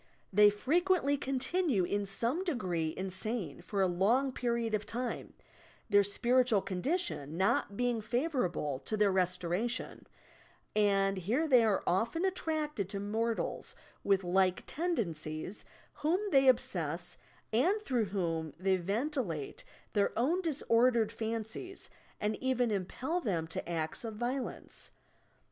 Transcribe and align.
They 0.33 0.49
frequently 0.49 1.15
continue 1.15 1.83
in 1.83 2.07
some 2.07 2.43
degree 2.43 2.91
insane 2.97 3.61
for 3.61 3.83
a 3.83 3.87
long 3.87 4.31
period 4.31 4.73
of 4.73 4.83
time, 4.83 5.35
their 5.91 6.03
spiritual 6.03 6.63
condition 6.63 7.37
not 7.37 7.77
being 7.77 8.01
favourable 8.01 8.79
to 8.79 8.97
thoir 8.97 9.11
restoratdon, 9.11 10.07
and 10.75 11.17
here 11.17 11.47
they 11.47 11.63
are 11.63 11.83
often 11.85 12.25
attracted 12.25 12.89
to 12.89 12.99
mortals 12.99 13.75
with 14.03 14.23
like 14.23 14.63
tendencies 14.65 15.65
whom 15.93 16.19
they 16.31 16.47
obsess 16.47 17.19
and 17.53 17.79
through 17.79 18.05
whom 18.05 18.55
they 18.57 18.77
ventilate 18.77 19.63
their 19.93 20.17
own 20.17 20.41
dis 20.41 20.63
ordered 20.67 21.11
fancies 21.11 21.91
and 22.19 22.37
even 22.37 22.71
impel 22.71 23.21
them 23.21 23.45
to 23.45 23.69
acts 23.69 24.03
of 24.03 24.15
vio 24.15 24.45
lenee. 24.45 24.89